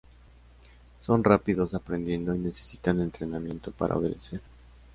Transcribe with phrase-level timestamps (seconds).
[1.03, 4.41] Son rápidos aprendiendo y necesitan entrenamiento para obedecer.